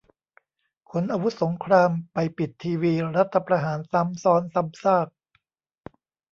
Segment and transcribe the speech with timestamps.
[0.91, 5.07] ขนอาวุธสงครามไปปิดทีวี รัฐประหารซ้ำซ้อนซ้ำซาก